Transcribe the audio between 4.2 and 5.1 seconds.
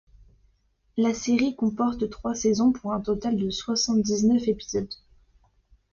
neuf épisodes.